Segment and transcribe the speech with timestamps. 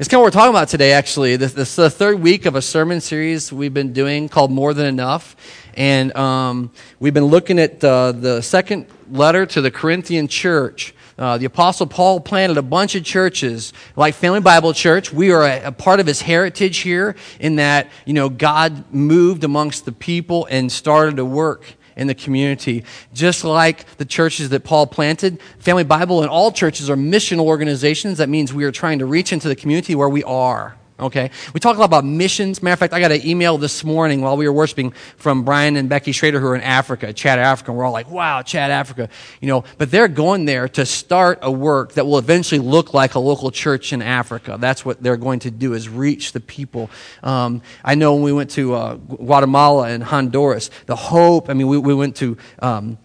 [0.00, 1.36] It's kind of what we're talking about today, actually.
[1.36, 4.72] This, this is the third week of a sermon series we've been doing called More
[4.72, 5.36] Than Enough.
[5.74, 10.94] And um, we've been looking at uh, the second letter to the Corinthian church.
[11.18, 15.12] Uh, the Apostle Paul planted a bunch of churches, like Family Bible Church.
[15.12, 19.44] We are a, a, part of his heritage here in that, you know, God moved
[19.44, 22.84] amongst the people and started to work in the community.
[23.12, 28.18] Just like the churches that Paul planted, Family Bible and all churches are missional organizations.
[28.18, 30.76] That means we are trying to reach into the community where we are.
[31.00, 31.30] Okay?
[31.54, 32.62] We talk a lot about missions.
[32.62, 35.76] Matter of fact, I got an email this morning while we were worshiping from Brian
[35.76, 37.70] and Becky Schrader who are in Africa, Chad Africa.
[37.70, 39.08] And we're all like, wow, Chad Africa.
[39.40, 43.14] You know, but they're going there to start a work that will eventually look like
[43.14, 44.56] a local church in Africa.
[44.60, 46.90] That's what they're going to do is reach the people.
[47.22, 51.68] Um, I know when we went to uh, Guatemala and Honduras, the hope, I mean,
[51.68, 52.98] we, we went to um,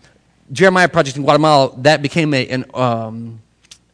[0.52, 3.42] Jeremiah Project in Guatemala, that became a, an, um,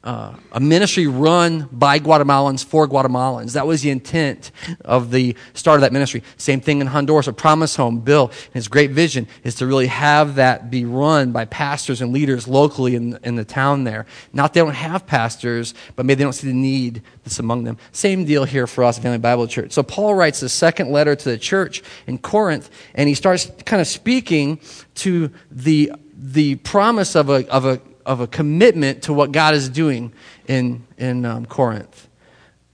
[0.04, 3.54] uh, a ministry run by Guatemalans for Guatemalans.
[3.54, 4.52] That was the intent
[4.84, 6.24] of the start of that ministry.
[6.38, 8.00] Same thing in Honduras, a promise home.
[8.00, 12.48] Bill, his great vision is to really have that be run by pastors and leaders
[12.48, 14.08] locally in, in the town there.
[14.34, 17.78] Not they don't have pastors, but maybe they don't see the need that's among them.
[17.92, 19.72] Same deal here for us, Family Bible Church.
[19.72, 23.82] So Paul writes the second letter to the church in Corinth, and he starts kind
[23.82, 24.60] of speaking
[24.96, 25.92] to the
[26.24, 30.14] the promise of a, of a of a commitment to what God is doing
[30.48, 32.08] in, in um, Corinth,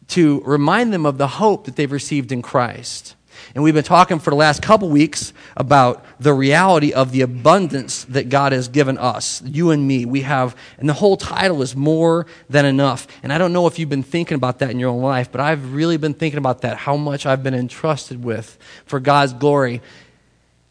[0.10, 3.16] to remind them of the hope that they've received in Christ.
[3.54, 8.04] And we've been talking for the last couple weeks about the reality of the abundance
[8.06, 10.06] that God has given us, you and me.
[10.06, 13.08] We have, and the whole title is More Than Enough.
[13.24, 15.42] And I don't know if you've been thinking about that in your own life, but
[15.42, 19.82] I've really been thinking about that, how much I've been entrusted with for God's glory.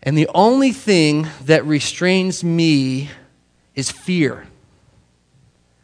[0.03, 3.11] And the only thing that restrains me
[3.77, 4.47] is fear.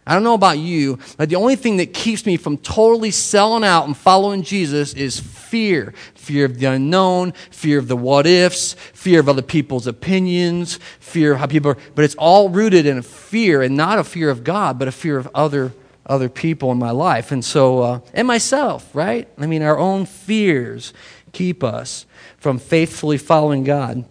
[0.04, 3.62] I don't know about you, but the only thing that keeps me from totally selling
[3.62, 5.94] out and following Jesus is fear.
[6.16, 11.34] Fear of the unknown, fear of the what ifs, fear of other people's opinions, fear
[11.34, 14.28] of how people are, but it's all rooted in a fear and not a fear
[14.28, 15.72] of God, but a fear of other
[16.04, 17.30] other people in my life.
[17.30, 19.28] And so, uh, and myself, right?
[19.38, 20.92] I mean, our own fears
[21.30, 22.06] keep us
[22.38, 24.04] from faithfully following God.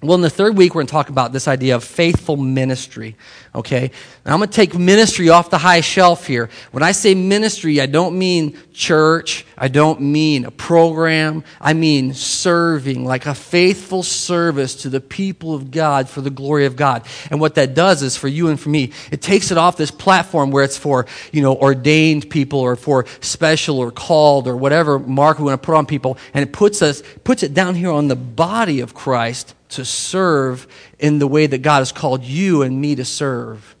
[0.00, 3.16] Well, in the third week, we're going to talk about this idea of faithful ministry.
[3.52, 3.90] Okay?
[4.24, 6.50] Now, I'm going to take ministry off the high shelf here.
[6.70, 9.44] When I say ministry, I don't mean church.
[9.56, 11.42] I don't mean a program.
[11.60, 16.66] I mean serving, like a faithful service to the people of God for the glory
[16.66, 17.04] of God.
[17.28, 19.90] And what that does is for you and for me, it takes it off this
[19.90, 25.00] platform where it's for, you know, ordained people or for special or called or whatever
[25.00, 26.18] mark we want to put on people.
[26.34, 30.66] And it puts us, puts it down here on the body of Christ to serve
[30.98, 33.76] in the way that God has called you and me to serve.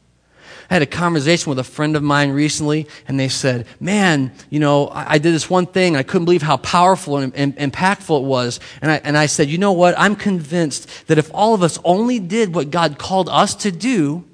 [0.70, 4.60] I had a conversation with a friend of mine recently, and they said, Man, you
[4.60, 5.96] know, I, I did this one thing.
[5.96, 8.60] I couldn't believe how powerful and, and, impactful it was.
[8.82, 9.98] And I, and I said, You know what?
[9.98, 14.24] I'm convinced that if all of us only did what God called us to do,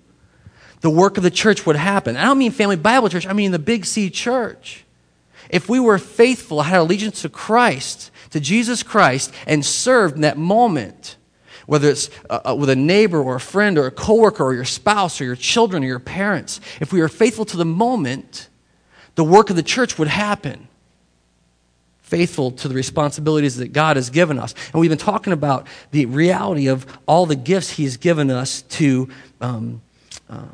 [0.81, 2.17] the work of the church would happen.
[2.17, 4.85] I don't mean Family Bible Church, I mean the Big C Church.
[5.51, 10.37] If we were faithful, had allegiance to Christ, to Jesus Christ, and served in that
[10.37, 11.17] moment,
[11.67, 14.65] whether it's uh, uh, with a neighbor or a friend or a coworker or your
[14.65, 18.49] spouse or your children or your parents, if we are faithful to the moment,
[19.15, 20.69] the work of the church would happen.
[22.03, 24.55] Faithful to the responsibilities that God has given us.
[24.73, 29.09] And we've been talking about the reality of all the gifts He's given us to,
[29.41, 29.81] um,
[30.29, 30.45] uh,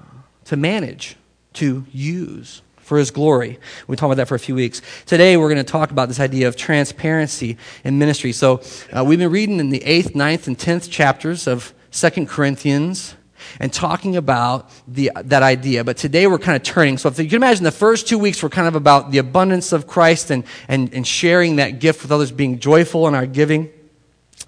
[0.45, 1.17] to manage,
[1.55, 3.57] to use for his glory.
[3.87, 4.83] We talked about that for a few weeks.
[5.07, 8.33] Today, we're going to talk about this idea of transparency in ministry.
[8.33, 8.63] So,
[8.93, 13.15] uh, we've been reading in the 8th, 9th, and 10th chapters of Second Corinthians
[13.61, 15.85] and talking about the, that idea.
[15.85, 16.99] But today we're kind of turning.
[16.99, 19.71] So if you can imagine the first two weeks were kind of about the abundance
[19.71, 23.71] of Christ and, and, and sharing that gift with others, being joyful in our giving.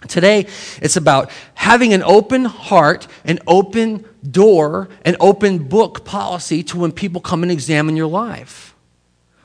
[0.09, 0.49] Today,
[0.83, 6.93] it's about having an open heart, an open door, an open book policy to when
[6.93, 8.75] people come and examine your life.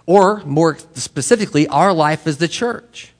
[0.05, 3.13] Or, more specifically, our life as the church.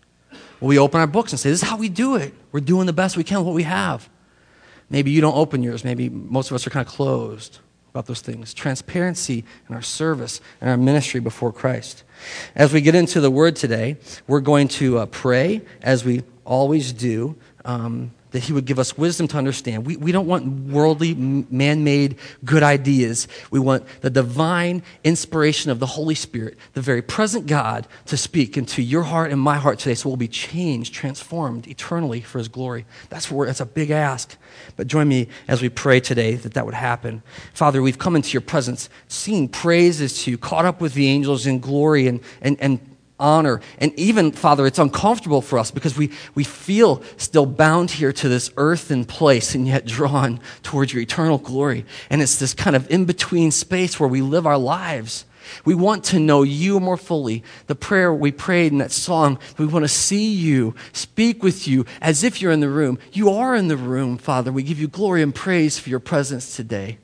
[0.61, 2.33] we open our books and say, This is how we do it.
[2.51, 4.09] We're doing the best we can with what we have.
[4.89, 5.83] Maybe you don't open yours.
[5.83, 7.59] Maybe most of us are kind of closed
[7.89, 8.53] about those things.
[8.53, 12.03] Transparency in our service and our ministry before Christ.
[12.55, 13.97] As we get into the word today,
[14.27, 17.35] we're going to uh, pray as we always do,
[17.65, 19.83] um, that He would give us wisdom to understand.
[19.83, 23.27] We, we don't want worldly, man made good ideas.
[23.49, 28.55] We want the divine inspiration of the Holy Spirit, the very present God, to speak
[28.55, 32.47] into your heart and my heart today so we'll be changed, transformed eternally for His
[32.47, 32.85] glory.
[33.09, 34.37] That's, where, that's a big ask.
[34.75, 37.23] But join me as we pray today that that would happen.
[37.55, 41.47] Father, we've come into your presence, singing praises to you, caught up with the angels
[41.47, 43.61] in glory and, and, and honor.
[43.77, 48.29] And even, Father, it's uncomfortable for us because we, we feel still bound here to
[48.29, 51.85] this earthen place and yet drawn towards your eternal glory.
[52.09, 55.25] And it's this kind of in between space where we live our lives.
[55.65, 57.43] We want to know you more fully.
[57.67, 61.85] The prayer we prayed in that song, we want to see you, speak with you
[62.01, 62.99] as if you're in the room.
[63.13, 64.51] You are in the room, Father.
[64.51, 66.97] We give you glory and praise for your presence today.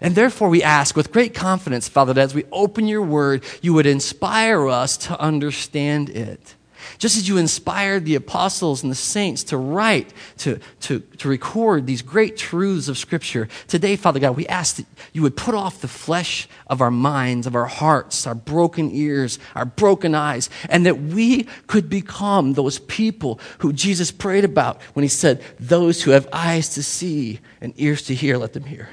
[0.00, 3.74] And therefore, we ask with great confidence, Father, that as we open your word, you
[3.74, 6.54] would inspire us to understand it.
[6.98, 11.86] Just as you inspired the apostles and the saints to write, to, to, to record
[11.86, 15.80] these great truths of Scripture, today, Father God, we ask that you would put off
[15.80, 20.86] the flesh of our minds, of our hearts, our broken ears, our broken eyes, and
[20.86, 26.12] that we could become those people who Jesus prayed about when he said, Those who
[26.12, 28.88] have eyes to see and ears to hear, let them hear.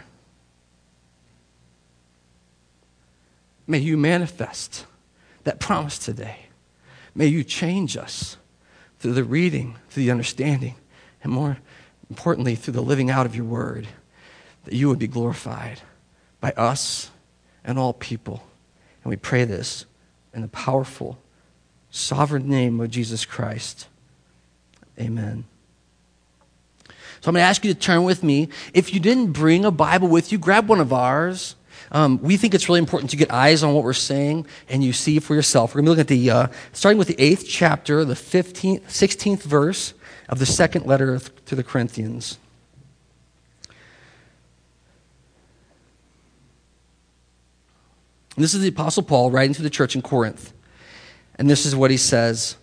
[3.71, 4.85] May you manifest
[5.45, 6.47] that promise today.
[7.15, 8.35] May you change us
[8.99, 10.75] through the reading, through the understanding,
[11.23, 11.55] and more
[12.09, 13.87] importantly, through the living out of your word,
[14.65, 15.79] that you would be glorified
[16.41, 17.11] by us
[17.63, 18.43] and all people.
[19.05, 19.85] And we pray this
[20.33, 21.17] in the powerful,
[21.89, 23.87] sovereign name of Jesus Christ.
[24.99, 25.45] Amen.
[27.21, 28.49] So I'm going to ask you to turn with me.
[28.73, 31.55] If you didn't bring a Bible with you, grab one of ours.
[31.91, 34.93] Um, we think it's really important to get eyes on what we're saying and you
[34.93, 35.75] see for yourself.
[35.75, 39.43] We're going to look at the, uh, starting with the eighth chapter, the 15th, 16th
[39.43, 39.93] verse
[40.29, 42.37] of the second letter to the Corinthians.
[48.35, 50.53] And this is the Apostle Paul writing to the church in Corinth.
[51.35, 52.55] And this is what he says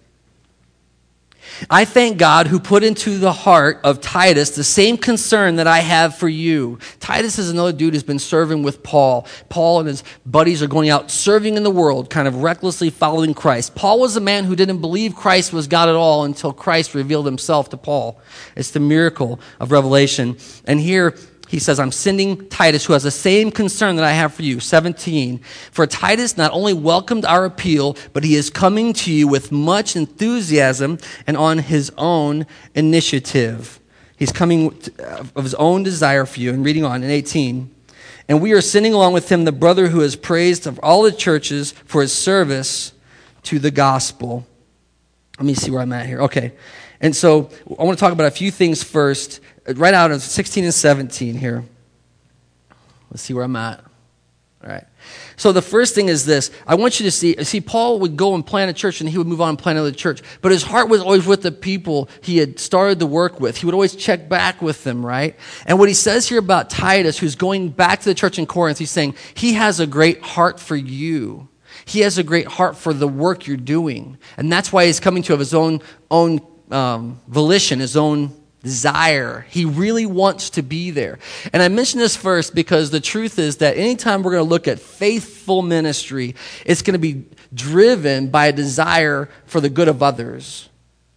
[1.71, 5.79] I thank God who put into the heart of Titus the same concern that I
[5.79, 6.79] have for you.
[7.01, 9.27] Titus is another dude who's been serving with Paul.
[9.49, 13.35] Paul and his buddies are going out serving in the world, kind of recklessly following
[13.35, 13.75] Christ.
[13.75, 17.27] Paul was a man who didn't believe Christ was God at all until Christ revealed
[17.27, 18.21] himself to Paul.
[18.57, 20.37] It's the miracle of revelation.
[20.65, 21.15] And here,
[21.49, 24.61] he says, I'm sending Titus, who has the same concern that I have for you.
[24.61, 25.39] 17.
[25.71, 29.97] For Titus not only welcomed our appeal, but he is coming to you with much
[29.97, 33.81] enthusiasm and on his own initiative.
[34.17, 36.51] He's coming uh, of his own desire for you.
[36.51, 37.75] And reading on in 18.
[38.29, 41.13] And we are sending along with him the brother who is praised of all the
[41.13, 42.93] churches for his service
[43.45, 44.47] to the gospel.
[45.39, 46.21] Let me see where I'm at here.
[46.23, 46.53] Okay.
[47.01, 47.49] And so
[47.79, 49.41] I want to talk about a few things first
[49.77, 51.65] right out of 16 and 17 here.
[53.11, 53.83] Let's see where I'm at.
[54.63, 54.85] All right.
[55.37, 56.51] So the first thing is this.
[56.67, 59.17] I want you to see, see, Paul would go and plant a church and he
[59.17, 60.21] would move on and plant another church.
[60.43, 63.57] But his heart was always with the people he had started to work with.
[63.57, 65.37] He would always check back with them, right?
[65.65, 68.79] And what he says here about Titus, who's going back to the church in Corinth,
[68.79, 71.49] he's saying, he has a great heart for you.
[71.85, 74.19] He has a great heart for the work you're doing.
[74.37, 75.81] And that's why he's coming to of his own,
[76.11, 76.41] own
[76.73, 79.47] um, volition, his own desire.
[79.51, 81.19] He really wants to be there.
[81.53, 84.67] And I mention this first because the truth is that anytime we're going to look
[84.69, 86.35] at faithful ministry,
[86.67, 87.25] it's going to be
[87.55, 90.69] driven by a desire for the good of others,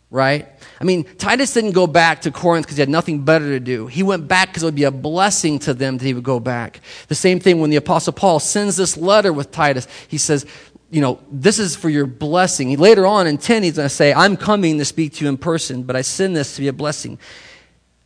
[0.10, 0.48] right?
[0.80, 3.88] I mean, Titus didn't go back to Corinth because he had nothing better to do.
[3.88, 6.40] He went back because it would be a blessing to them that he would go
[6.40, 6.82] back.
[7.08, 9.88] The same thing when the Apostle Paul sends this letter with Titus.
[10.08, 10.46] He says,
[10.92, 12.78] you know, this is for your blessing.
[12.78, 15.38] Later on in 10, he's going to say, I'm coming to speak to you in
[15.38, 17.18] person, but I send this to be a blessing.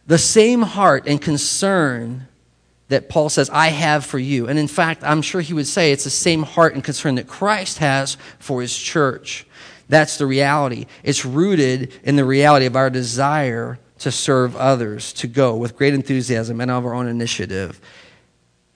[0.05, 2.27] The same heart and concern
[2.89, 4.47] that Paul says, I have for you.
[4.47, 7.27] And in fact, I'm sure he would say it's the same heart and concern that
[7.27, 9.47] Christ has for his church.
[9.89, 10.85] That's the reality.
[11.03, 15.95] It's rooted in the reality of our desire to serve others, to go with great
[15.95, 17.81] enthusiasm and of our own initiative.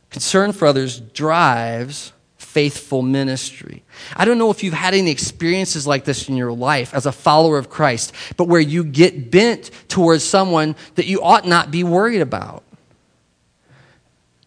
[0.09, 2.11] Concern for others drives
[2.49, 3.83] faithful ministry.
[4.15, 7.11] I don't know if you've had any experiences like this in your life as a
[7.11, 11.83] follower of Christ, but where you get bent towards someone that you ought not be
[11.83, 12.63] worried about.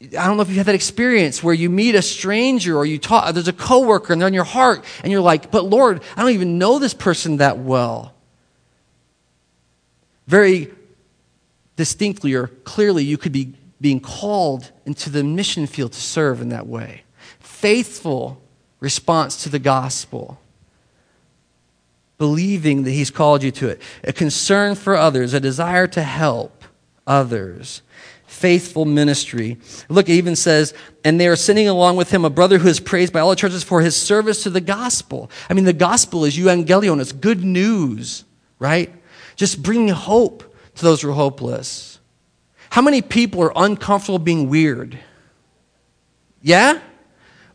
[0.01, 2.99] I don't know if you've had that experience where you meet a stranger or you
[2.99, 6.23] talk, there's a coworker and they're in your heart and you're like, but Lord, I
[6.23, 8.15] don't even know this person that well.
[10.27, 10.73] Very
[11.77, 16.49] distinctly or clearly, you could be being called into the mission field to serve in
[16.49, 17.05] that way
[17.63, 18.43] faithful
[18.81, 20.39] response to the gospel.
[22.19, 23.81] Believing that He's called you to it.
[24.03, 26.65] A concern for others, a desire to help
[27.07, 27.83] others.
[28.27, 29.59] Faithful ministry.
[29.89, 32.81] Look, it even says, and they are sending along with him a brother who is
[32.81, 35.31] praised by all the churches for his service to the gospel.
[35.49, 38.25] I mean, the gospel is euangelion, it's good news,
[38.59, 38.93] right?
[39.37, 40.43] Just bringing hope
[40.75, 42.01] to those who are hopeless.
[42.71, 44.99] How many people are uncomfortable being weird?
[46.41, 46.81] Yeah?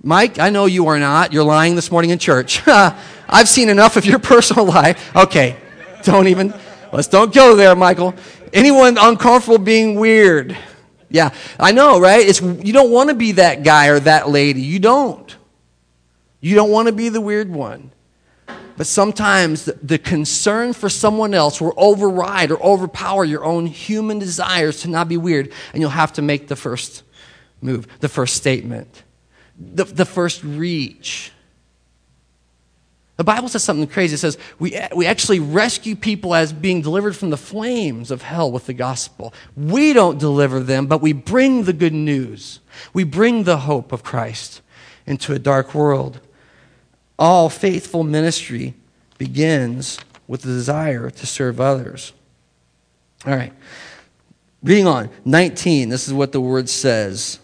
[0.08, 1.34] Mike, I know you are not.
[1.34, 2.62] You're lying this morning in church.
[2.68, 5.14] I've seen enough of your personal life.
[5.14, 5.58] Okay,
[6.04, 6.54] don't even,
[6.94, 8.16] let's don't go there, Michael.
[8.54, 10.58] Anyone uncomfortable being weird?
[11.10, 12.26] Yeah, I know, right?
[12.26, 14.62] It's, you don't want to be that guy or that lady.
[14.62, 15.36] You don't.
[16.40, 17.92] You don't want to be the weird one.
[18.78, 24.20] But sometimes the, the, concern for someone else will override or overpower your own human
[24.20, 27.04] desires to not be weird, and you'll have to make the first
[27.60, 29.04] move, the first statement,
[29.58, 31.32] the, the first reach.
[33.18, 34.14] The Bible says something crazy.
[34.14, 38.52] It says we, we actually rescue people as being delivered from the flames of hell
[38.52, 39.34] with the gospel.
[39.56, 42.60] We don't deliver them, but we bring the good news.
[42.94, 44.62] We bring the hope of Christ
[45.08, 46.20] into a dark world.
[47.18, 48.76] All faithful ministry
[49.18, 52.14] begins with the desire to serve others.
[53.26, 53.54] All right.
[54.62, 57.40] Reading on, 19, this is what the word says.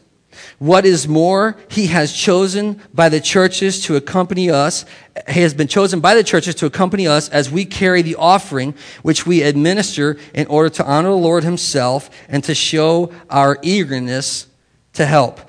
[0.60, 4.86] What is more, he has chosen by the churches to accompany us.
[5.30, 8.74] He has been chosen by the churches to accompany us as we carry the offering
[9.02, 14.48] which we administer in order to honor the Lord himself and to show our eagerness
[14.94, 15.42] to help.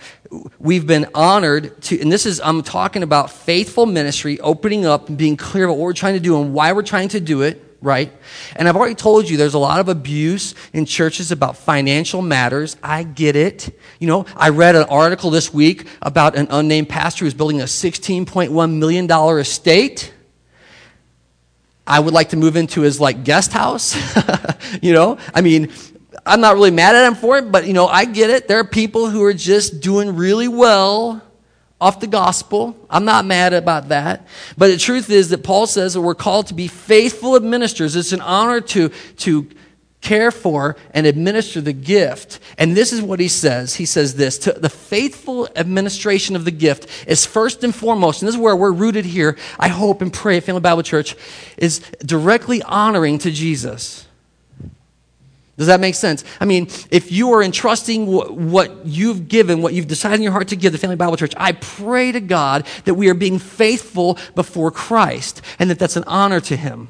[0.58, 5.16] We've been honored to, and this is, I'm talking about faithful ministry, opening up and
[5.16, 7.63] being clear about what we're trying to do and why we're trying to do it
[7.84, 8.10] right?
[8.56, 12.76] And I've already told you there's a lot of abuse in churches about financial matters.
[12.82, 13.78] I get it.
[14.00, 17.64] You know, I read an article this week about an unnamed pastor who's building a
[17.64, 20.12] $16.1 million estate.
[21.86, 23.94] I would like to move into his like guest house.
[24.82, 25.70] you know, I mean,
[26.24, 28.48] I'm not really mad at him for it, but you know, I get it.
[28.48, 31.22] There are people who are just doing really well
[31.84, 32.74] off the gospel.
[32.88, 34.26] I'm not mad about that.
[34.56, 37.94] But the truth is that Paul says that we're called to be faithful administrators.
[37.94, 38.88] It's an honor to,
[39.18, 39.50] to
[40.00, 42.40] care for and administer the gift.
[42.56, 43.74] And this is what he says.
[43.74, 48.28] He says this to the faithful administration of the gift is first and foremost, and
[48.28, 51.16] this is where we're rooted here, I hope and pray at Family Bible Church,
[51.58, 54.03] is directly honoring to Jesus.
[55.56, 56.24] Does that make sense?
[56.40, 60.48] I mean, if you are entrusting what you've given, what you've decided in your heart
[60.48, 64.18] to give the Family Bible Church, I pray to God that we are being faithful
[64.34, 66.88] before Christ and that that's an honor to Him.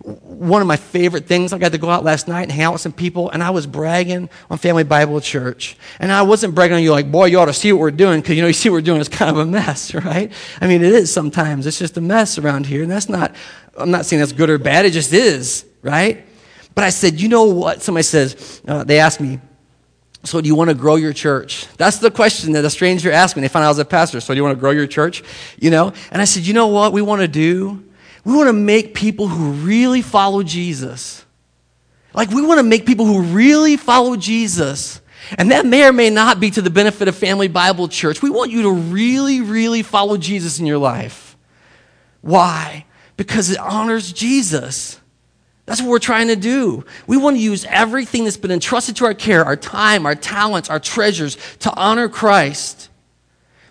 [0.00, 2.72] One of my favorite things, I got to go out last night and hang out
[2.72, 5.76] with some people, and I was bragging on Family Bible Church.
[5.98, 8.22] And I wasn't bragging on you like, boy, you ought to see what we're doing,
[8.22, 10.32] because you know, you see what we're doing, it's kind of a mess, right?
[10.60, 11.66] I mean, it is sometimes.
[11.66, 13.34] It's just a mess around here, and that's not,
[13.76, 16.24] I'm not saying that's good or bad, it just is, right?
[16.74, 17.82] But I said, you know what?
[17.82, 19.40] Somebody says, uh, they asked me,
[20.22, 21.66] so do you want to grow your church?
[21.76, 23.42] That's the question that a stranger asked me.
[23.42, 24.20] They found out I was a pastor.
[24.20, 25.22] So do you want to grow your church?
[25.58, 25.92] You know?
[26.12, 27.82] And I said, you know what we want to do?
[28.24, 31.24] We want to make people who really follow Jesus.
[32.12, 35.00] Like we want to make people who really follow Jesus.
[35.38, 38.20] And that may or may not be to the benefit of Family Bible Church.
[38.20, 41.36] We want you to really, really follow Jesus in your life.
[42.20, 42.84] Why?
[43.16, 44.99] Because it honors Jesus.
[45.70, 46.84] That's what we're trying to do.
[47.06, 50.68] We want to use everything that's been entrusted to our care, our time, our talents,
[50.68, 52.88] our treasures, to honor Christ.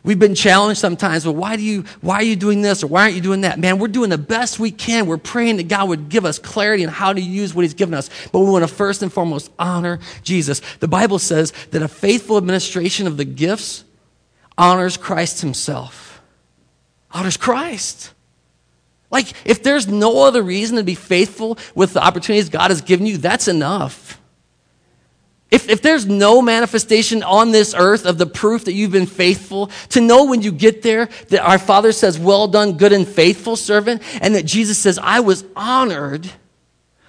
[0.04, 3.02] We've been challenged sometimes, well, why do you why are you doing this or why
[3.02, 3.60] aren't you doing that?
[3.60, 5.08] Man, we're doing the best we can.
[5.08, 7.94] We're praying that God would give us clarity on how to use what He's given
[7.94, 8.10] us.
[8.32, 10.62] But we want to first and foremost honor Jesus.
[10.80, 13.84] The Bible says that a faithful administration of the gifts
[14.58, 16.22] honors Christ Himself.
[17.12, 18.14] Honors Christ.
[19.12, 23.08] Like, if there's no other reason to be faithful with the opportunities God has given
[23.08, 24.20] you, that's enough.
[25.52, 29.72] If, if there's no manifestation on this earth of the proof that you've been faithful,
[29.90, 33.56] to know when you get there that our Father says, Well done, good and faithful
[33.56, 36.30] servant, and that Jesus says, I was honored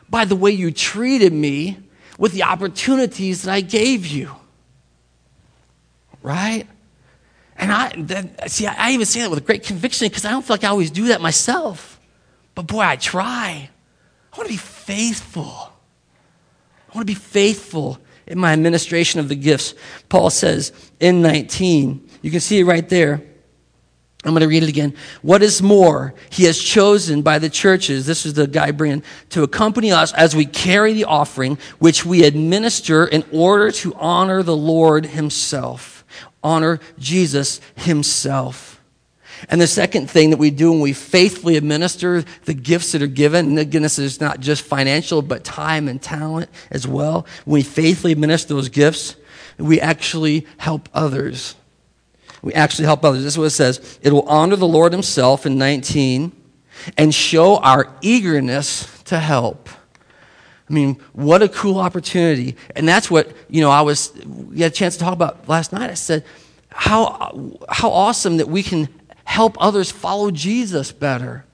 [0.09, 1.79] by the way you treated me
[2.19, 4.31] with the opportunities that I gave you.
[6.23, 6.67] Right?
[7.61, 10.55] And I, then, see, I even say that with great conviction because I don't feel
[10.55, 12.01] like I always do that myself.
[12.55, 13.69] But boy, I try.
[14.33, 15.45] I want to be faithful.
[15.45, 19.75] I want to be faithful in my administration of the gifts.
[20.09, 23.23] Paul says in 19, you can see it right there.
[24.25, 24.95] I'm going to read it again.
[25.21, 29.43] What is more, he has chosen by the churches, this is the guy bringing, to
[29.43, 34.57] accompany us as we carry the offering, which we administer in order to honor the
[34.57, 36.00] Lord himself
[36.43, 38.81] honor Jesus himself.
[39.49, 43.07] And the second thing that we do when we faithfully administer the gifts that are
[43.07, 47.27] given, and again, this is not just financial, but time and talent as well.
[47.45, 49.17] When we faithfully administer those gifts,
[49.59, 51.55] we actually help others.
[52.43, 53.23] We actually help others.
[53.23, 53.99] This is what it says.
[54.03, 56.33] It will honor the Lord himself in 19
[56.97, 59.69] and show our eagerness to help.
[60.71, 62.57] I mean, what a cool opportunity.
[62.77, 65.73] And that's what, you know, I was, we had a chance to talk about last
[65.73, 65.91] night.
[65.91, 66.25] I said,
[66.69, 68.89] how, how awesome that we can
[69.25, 71.45] help others follow Jesus better.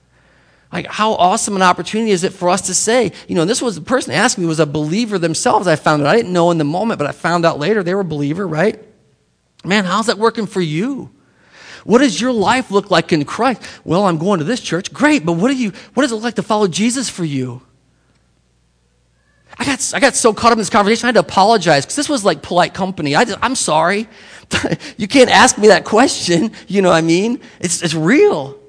[0.71, 3.75] Like, how awesome an opportunity is it for us to say, you know, this was
[3.75, 5.65] the person asking me was a believer themselves.
[5.65, 6.05] I found it.
[6.05, 8.47] I didn't know in the moment, but I found out later they were a believer,
[8.47, 8.79] right?
[9.63, 11.09] Man, how's that working for you?
[11.85, 13.63] What does your life look like in Christ?
[13.83, 14.93] Well, I'm going to this church.
[14.93, 17.63] Great, but what, do you, what does it look like to follow Jesus for you?
[19.59, 21.95] I got, I got so caught up in this conversation, I had to apologize because
[21.95, 23.15] this was like polite company.
[23.15, 24.07] I I'm sorry.
[24.97, 26.51] you can't ask me that question.
[26.67, 27.39] You know what I mean?
[27.59, 28.59] It's, it's real.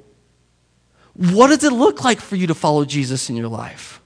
[1.14, 4.00] What does it look like for you to follow Jesus in your life?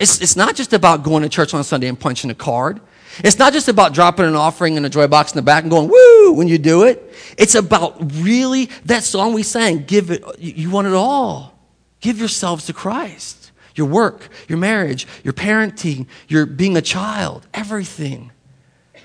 [0.00, 2.80] It's, it's not just about going to church on Sunday and punching a card.
[3.18, 5.70] It's not just about dropping an offering in a joy box in the back and
[5.70, 7.14] going, woo, when you do it.
[7.38, 11.56] It's about really that song we sang, give it, you want it all.
[12.00, 13.39] Give yourselves to Christ.
[13.80, 18.30] Your work, your marriage, your parenting, your being a child, everything.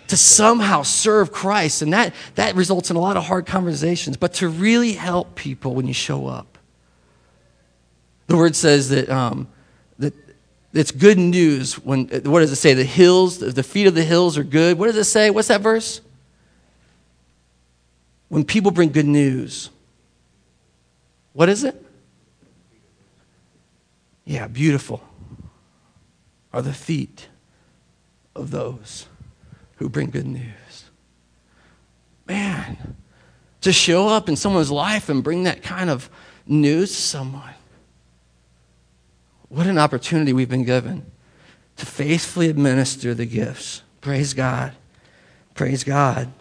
[0.09, 1.81] To somehow serve Christ.
[1.81, 5.75] And that, that results in a lot of hard conversations, but to really help people
[5.75, 6.57] when you show up.
[8.27, 9.47] The word says that, um,
[9.97, 10.13] that
[10.73, 12.73] it's good news when, what does it say?
[12.73, 14.77] The hills, the feet of the hills are good.
[14.77, 15.29] What does it say?
[15.29, 16.01] What's that verse?
[18.27, 19.69] When people bring good news,
[21.31, 21.81] what is it?
[24.25, 25.01] Yeah, beautiful
[26.51, 27.27] are the feet
[28.35, 29.07] of those
[29.75, 30.85] who bring good news.
[32.25, 32.95] Man,
[33.61, 36.09] to show up in someone's life and bring that kind of
[36.47, 37.53] news to someone.
[39.49, 41.05] What an opportunity we've been given
[41.77, 43.83] to faithfully administer the gifts.
[44.01, 44.73] Praise God.
[45.53, 46.31] Praise God.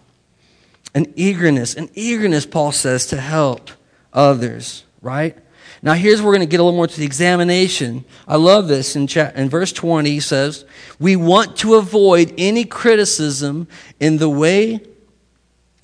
[0.94, 3.70] An eagerness, an eagerness, Paul says, to help
[4.12, 5.36] others, right?
[5.84, 8.04] Now, here's where we're going to get a little more to the examination.
[8.26, 8.96] I love this.
[8.96, 10.64] In, chat, in verse 20, he says,
[10.98, 13.68] We want to avoid any criticism
[14.00, 14.80] in the way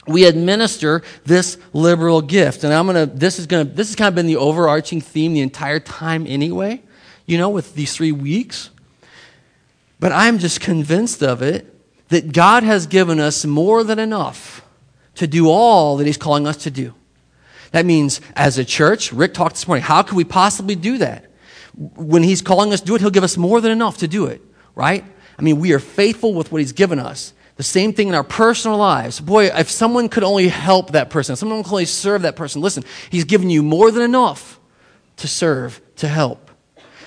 [0.08, 2.64] we administer this liberal gift.
[2.64, 5.00] And I'm going to, this is going to, this has kind of been the overarching
[5.00, 6.82] theme the entire time anyway
[7.30, 8.70] you know, with these three weeks.
[10.00, 11.72] But I'm just convinced of it
[12.08, 14.66] that God has given us more than enough
[15.14, 16.92] to do all that He's calling us to do.
[17.72, 21.26] That means, as a church, Rick talked this morning, how could we possibly do that?
[21.74, 24.26] When He's calling us to do it, He'll give us more than enough to do
[24.26, 24.42] it,
[24.74, 25.04] right?
[25.38, 27.32] I mean, we are faithful with what He's given us.
[27.56, 29.20] The same thing in our personal lives.
[29.20, 32.84] Boy, if someone could only help that person, someone could only serve that person, listen,
[33.10, 34.58] He's given you more than enough
[35.18, 36.50] to serve, to help.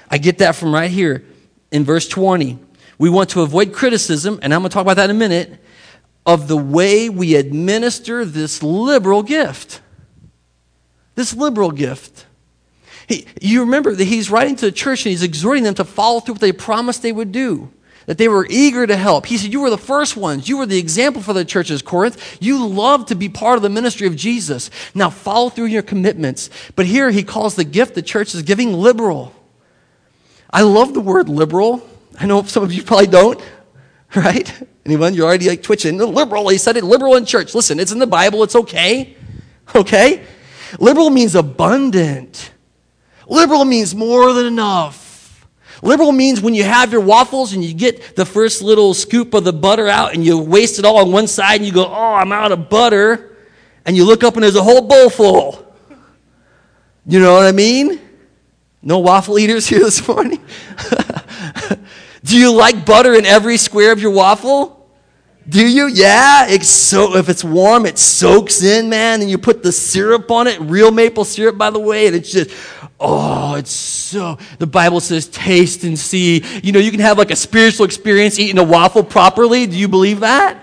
[0.10, 1.26] I get that from right here
[1.72, 2.60] in verse 20.
[3.00, 5.60] We want to avoid criticism, and I'm going to talk about that in a minute,
[6.26, 9.82] of the way we administer this liberal gift.
[11.16, 12.26] This liberal gift.
[13.08, 16.20] He, you remember that he's writing to the church and he's exhorting them to follow
[16.20, 17.72] through what they promised they would do
[18.06, 19.26] that they were eager to help.
[19.26, 20.50] He said, You were the first ones.
[20.50, 22.38] You were the example for the churches, Corinth.
[22.42, 24.70] You loved to be part of the ministry of Jesus.
[24.94, 26.50] Now follow through your commitments.
[26.76, 29.34] But here he calls the gift the church is giving liberal.
[30.50, 31.88] I love the word liberal.
[32.20, 33.42] I know some of you probably don't,
[34.16, 34.52] right?
[34.86, 35.14] Anyone?
[35.14, 35.98] You're already like twitching.
[35.98, 37.56] Liberal, he said it liberal in church.
[37.56, 39.16] Listen, it's in the Bible, it's okay.
[39.74, 40.24] Okay?
[40.80, 42.52] Liberal means abundant.
[43.28, 45.04] Liberal means more than enough.
[45.82, 49.44] Liberal means when you have your waffles and you get the first little scoop of
[49.44, 52.14] the butter out and you waste it all on one side and you go, oh,
[52.14, 53.36] I'm out of butter.
[53.86, 55.76] And you look up and there's a whole bowl full.
[57.06, 58.00] You know what I mean?
[58.82, 60.44] No waffle eaters here this morning?
[62.24, 64.83] Do you like butter in every square of your waffle?
[65.48, 65.88] Do you?
[65.88, 66.48] Yeah.
[66.48, 70.48] It's so if it's warm, it soaks in, man, and you put the syrup on
[70.48, 72.52] it, real maple syrup, by the way, and it's just
[73.00, 76.44] oh, it's so the Bible says taste and see.
[76.64, 79.68] You know, you can have like a spiritual experience eating a waffle properly.
[79.68, 80.60] Do you believe that?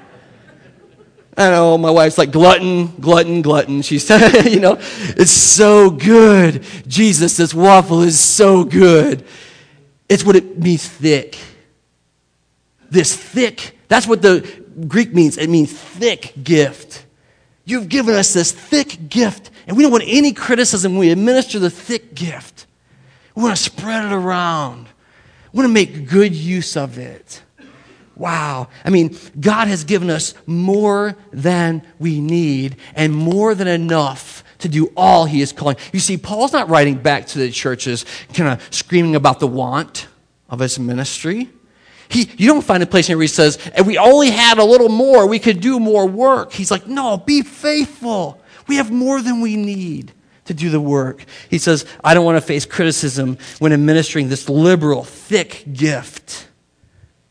[1.36, 3.82] I know my wife's like glutton, glutton, glutton.
[3.82, 6.64] She said, you know, it's so good.
[6.86, 9.24] Jesus, this waffle is so good.
[10.08, 11.38] It's what it means thick.
[12.90, 15.36] This thick, that's what the Greek means.
[15.38, 17.04] It means thick gift.
[17.64, 21.70] You've given us this thick gift, and we don't want any criticism we administer the
[21.70, 22.66] thick gift.
[23.34, 24.88] We want to spread it around.
[25.52, 27.42] We want to make good use of it.
[28.16, 28.68] Wow.
[28.84, 34.68] I mean, God has given us more than we need and more than enough to
[34.68, 35.76] do all He is calling.
[35.92, 40.06] You see, Paul's not writing back to the churches kind of screaming about the want
[40.50, 41.48] of his ministry.
[42.10, 44.88] He, you don't find a place where he says, if we only had a little
[44.88, 46.52] more, we could do more work.
[46.52, 48.42] He's like, no, be faithful.
[48.66, 50.12] We have more than we need
[50.46, 51.24] to do the work.
[51.48, 56.48] He says, I don't want to face criticism when administering this liberal, thick gift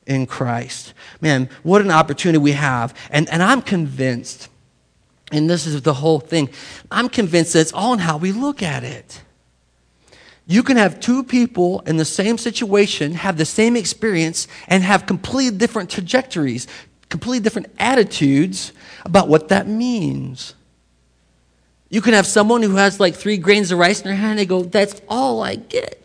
[0.05, 0.93] in Christ.
[1.19, 2.95] Man, what an opportunity we have.
[3.09, 4.47] And, and I'm convinced,
[5.31, 6.49] And this is the whole thing.
[6.89, 9.21] I'm convinced that it's all in how we look at it.
[10.49, 15.05] You can have two people in the same situation, have the same experience, and have
[15.05, 16.65] completely different trajectories,
[17.07, 18.73] completely different attitudes
[19.05, 20.55] about what that means.
[21.89, 24.39] You can have someone who has like three grains of rice in their hand, and
[24.39, 26.03] they go, That's all I get.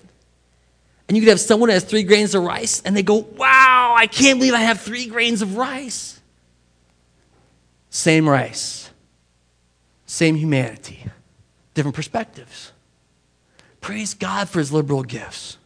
[1.09, 3.95] And you could have someone who has three grains of rice, and they go, Wow,
[3.97, 6.21] I can't believe I have three grains of rice.
[7.89, 8.91] Same rice,
[10.05, 11.03] same humanity,
[11.73, 12.74] different perspectives.
[13.85, 15.59] Praise God for his liberal gifts.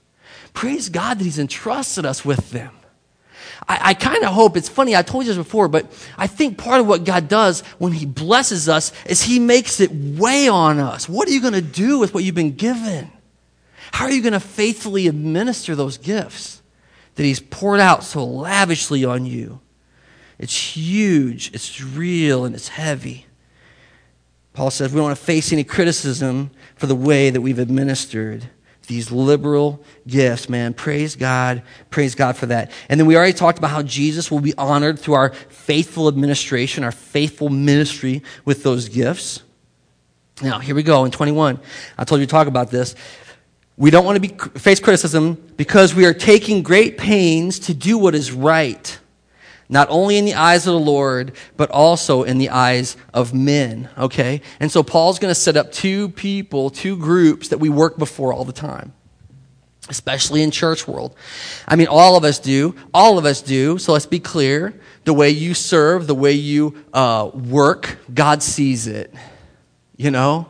[0.52, 2.74] Praise God that he's entrusted us with them.
[3.68, 6.59] I, I kind of hope, it's funny, I told you this before, but I think
[6.59, 10.81] part of what God does when he blesses us is he makes it weigh on
[10.81, 11.09] us.
[11.09, 13.12] What are you going to do with what you've been given?
[13.92, 16.61] How are you going to faithfully administer those gifts
[17.14, 19.61] that he's poured out so lavishly on you?
[20.40, 23.27] It's huge, it's real, and it's heavy.
[24.59, 28.44] Paul says we don't want to face any criticism for the way that we've administered
[28.88, 30.75] these liberal gifts, man.
[30.75, 31.62] Praise God.
[31.90, 32.73] Praise God for that.
[32.88, 36.83] And then we already talked about how Jesus will be honored through our faithful administration,
[36.83, 39.44] our faithful ministry with those gifts.
[40.42, 41.61] Now, here we go in 21.
[41.97, 42.97] I told you to talk about this.
[43.77, 47.97] We don't want to be, face criticism because we are taking great pains to do
[47.97, 48.99] what is right
[49.68, 53.90] not only in the eyes of the Lord, but also in the eyes of men.
[53.98, 54.40] Okay?
[54.61, 58.33] And so Paul's going to set up two people, two groups that we work before
[58.33, 58.94] all the time.
[59.90, 61.14] Especially in church world.
[61.66, 62.74] I mean, all of us do.
[62.92, 63.78] All of us do.
[63.78, 64.78] So let's be clear.
[65.04, 69.14] The way you serve, the way you uh, work, God sees it.
[69.96, 70.46] You know?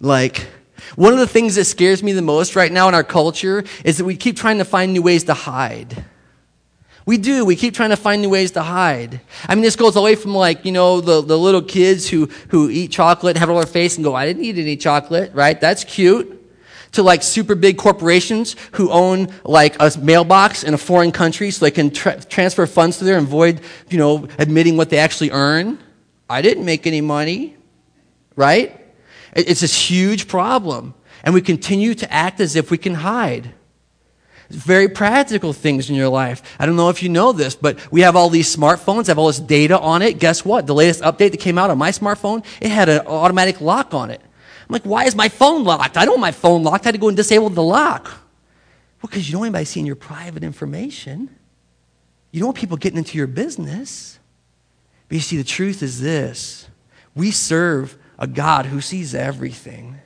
[0.00, 0.46] Like,
[0.94, 3.98] one of the things that scares me the most right now in our culture is
[3.98, 6.04] that we keep trying to find new ways to hide.
[7.06, 7.44] We do.
[7.44, 9.20] We keep trying to find new ways to hide.
[9.48, 12.68] I mean, this goes away from like, you know, the, the little kids who, who
[12.68, 15.32] eat chocolate and have it on their face and go, I didn't eat any chocolate,
[15.32, 15.58] right?
[15.60, 16.32] That's cute.
[16.92, 21.64] To like super big corporations who own like a mailbox in a foreign country so
[21.64, 25.30] they can tra- transfer funds to there and avoid, you know, admitting what they actually
[25.30, 25.78] earn.
[26.28, 27.56] I didn't make any money,
[28.34, 28.80] right?
[29.34, 30.94] It's this huge problem.
[31.22, 33.52] And we continue to act as if we can hide
[34.50, 36.56] very practical things in your life.
[36.58, 39.26] I don't know if you know this, but we have all these smartphones, have all
[39.26, 40.18] this data on it.
[40.18, 40.66] Guess what?
[40.66, 44.10] The latest update that came out on my smartphone, it had an automatic lock on
[44.10, 44.20] it.
[44.20, 45.96] I'm like, why is my phone locked?
[45.96, 46.86] I don't want my phone locked.
[46.86, 48.04] I had to go and disable the lock.
[48.04, 51.30] Well, because you don't want anybody seeing your private information.
[52.32, 54.18] You don't want people getting into your business.
[55.08, 56.68] But you see, the truth is this
[57.14, 59.98] we serve a God who sees everything.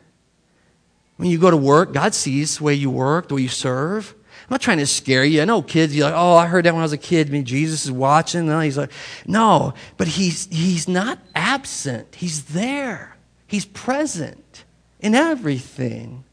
[1.16, 4.14] When you go to work, God sees the way you work, the way you serve.
[4.50, 5.42] I'm not trying to scare you.
[5.42, 7.28] I know kids, you're like, oh, I heard that when I was a kid.
[7.28, 8.46] I mean, Jesus is watching.
[8.46, 8.90] No, he's like,
[9.24, 12.16] no, but he's, he's not absent.
[12.16, 13.16] He's there.
[13.46, 14.64] He's present
[14.98, 16.24] in everything.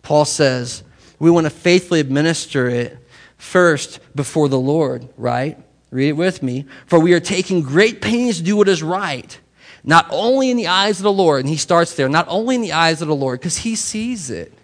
[0.00, 0.82] Paul says
[1.18, 2.96] we want to faithfully administer it
[3.36, 5.58] first before the Lord, right?
[5.90, 6.64] Read it with me.
[6.86, 9.38] For we are taking great pains to do what is right,
[9.84, 12.62] not only in the eyes of the Lord, and he starts there, not only in
[12.62, 14.54] the eyes of the Lord, because he sees it.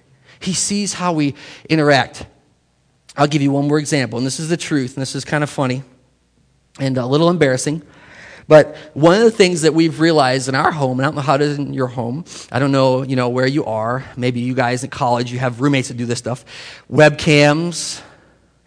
[0.40, 1.34] He sees how we
[1.68, 2.24] interact.
[3.16, 5.44] I'll give you one more example, and this is the truth, and this is kind
[5.44, 5.82] of funny
[6.80, 7.82] and a little embarrassing.
[8.46, 11.22] But one of the things that we've realized in our home, and I don't know
[11.22, 14.04] how it is in your home, I don't know, you know, where you are.
[14.16, 16.44] Maybe you guys in college, you have roommates that do this stuff.
[16.90, 18.02] Webcams,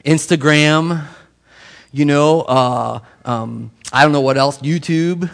[0.03, 1.05] Instagram,
[1.91, 5.29] you know, uh, um, I don't know what else, YouTube.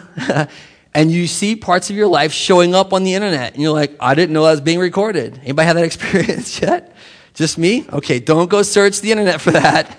[0.94, 3.96] and you see parts of your life showing up on the internet, and you're like,
[3.98, 5.38] I didn't know that was being recorded.
[5.42, 6.93] Anybody have that experience yet?
[7.34, 7.84] Just me?
[7.92, 9.96] Okay, don't go search the internet for that.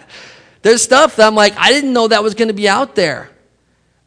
[0.61, 3.29] There's stuff that I'm like, I didn't know that was going to be out there.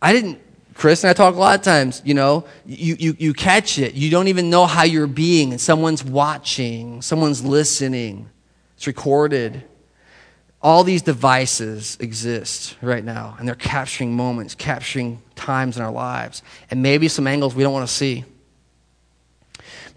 [0.02, 0.40] I didn't.
[0.74, 3.94] Chris and I talk a lot of times, you know, you, you, you catch it.
[3.94, 8.28] You don't even know how you're being, and someone's watching, someone's listening.
[8.76, 9.64] It's recorded.
[10.62, 16.42] All these devices exist right now, and they're capturing moments, capturing times in our lives,
[16.70, 18.24] and maybe some angles we don't want to see.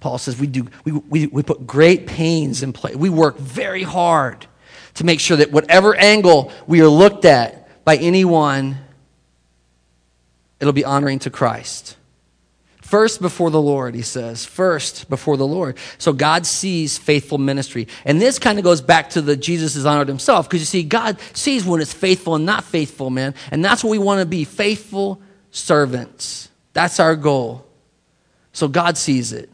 [0.01, 2.95] Paul says we, do, we, we, we put great pains in place.
[2.95, 4.45] We work very hard
[4.95, 8.77] to make sure that whatever angle we are looked at by anyone,
[10.59, 11.95] it'll be honoring to Christ.
[12.81, 14.43] First before the Lord, he says.
[14.43, 15.77] First before the Lord.
[15.97, 17.87] So God sees faithful ministry.
[18.03, 20.49] And this kind of goes back to the Jesus is honored himself.
[20.49, 23.33] Because you see, God sees when it's faithful and not faithful, man.
[23.51, 26.49] And that's what we want to be faithful servants.
[26.73, 27.65] That's our goal.
[28.51, 29.49] So God sees it.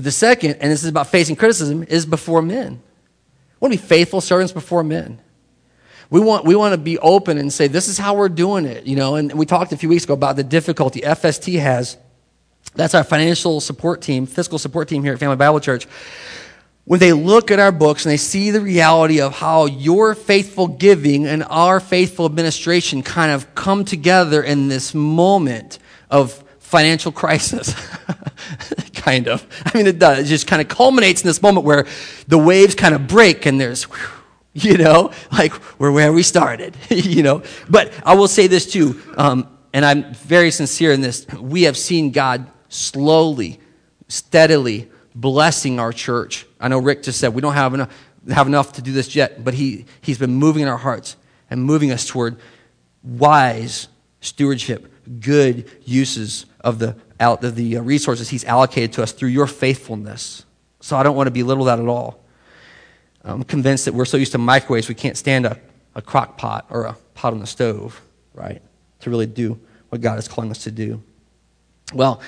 [0.00, 2.80] But the second, and this is about facing criticism, is before men.
[3.60, 5.20] We want to be faithful servants before men.
[6.08, 8.86] We want, we want to be open and say, this is how we're doing it,
[8.86, 9.16] you know.
[9.16, 11.98] And we talked a few weeks ago about the difficulty FST has.
[12.74, 15.86] That's our financial support team, fiscal support team here at Family Bible Church.
[16.86, 20.66] When they look at our books and they see the reality of how your faithful
[20.66, 25.78] giving and our faithful administration kind of come together in this moment
[26.10, 27.74] of financial crisis.
[29.00, 29.46] Kind of.
[29.64, 30.18] I mean, it does.
[30.20, 31.86] It just kind of culminates in this moment where
[32.28, 33.86] the waves kind of break and there's,
[34.52, 37.42] you know, like we're where we started, you know.
[37.68, 41.26] But I will say this too, um, and I'm very sincere in this.
[41.28, 43.60] We have seen God slowly,
[44.08, 46.46] steadily blessing our church.
[46.60, 47.90] I know Rick just said we don't have enough,
[48.28, 51.16] have enough to do this yet, but he, he's been moving in our hearts
[51.48, 52.36] and moving us toward
[53.02, 53.88] wise
[54.20, 59.28] stewardship, good uses of the, out of the uh, resources he's allocated to us through
[59.28, 60.44] your faithfulness.
[60.80, 62.24] So I don't want to belittle that at all.
[63.22, 65.58] I'm convinced that we're so used to microwaves, we can't stand a,
[65.94, 68.00] a crock pot or a pot on the stove,
[68.34, 68.62] right?
[69.00, 71.02] To really do what God is calling us to do.
[71.92, 72.22] Well,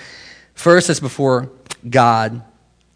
[0.55, 1.50] first, it's before
[1.88, 2.42] God,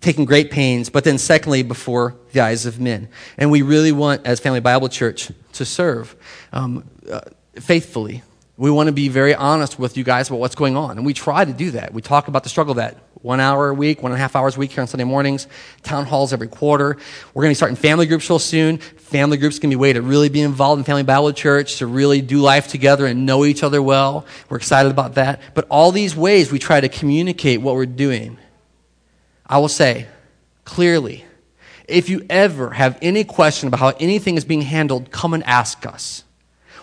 [0.00, 3.08] taking great pains, but then secondly, before the eyes of men.
[3.38, 6.14] And we really want, as Family Bible Church, to serve
[6.52, 7.20] um, uh,
[7.54, 8.22] faithfully.
[8.58, 10.96] We want to be very honest with you guys about what's going on.
[10.96, 11.92] And we try to do that.
[11.92, 14.56] We talk about the struggle that one hour a week, one and a half hours
[14.56, 15.48] a week here on Sunday mornings,
[15.82, 16.96] town halls every quarter.
[17.34, 18.78] We're going to be starting family groups real soon.
[18.78, 21.86] Family groups can be a way to really be involved in Family Bible Church, to
[21.86, 24.24] really do life together and know each other well.
[24.48, 25.40] We're excited about that.
[25.54, 28.38] But all these ways we try to communicate what we're doing.
[29.44, 30.06] I will say
[30.64, 31.24] clearly,
[31.88, 35.84] if you ever have any question about how anything is being handled, come and ask
[35.84, 36.24] us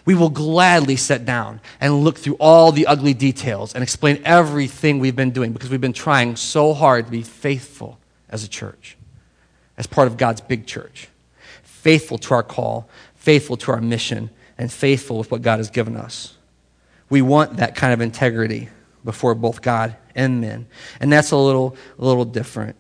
[0.05, 4.99] we will gladly sit down and look through all the ugly details and explain everything
[4.99, 8.97] we've been doing because we've been trying so hard to be faithful as a church,
[9.77, 11.07] as part of God's big church.
[11.63, 15.95] Faithful to our call, faithful to our mission, and faithful with what God has given
[15.95, 16.35] us.
[17.09, 18.69] We want that kind of integrity
[19.05, 20.67] before both God and men.
[20.99, 22.75] And that's a little, a little different.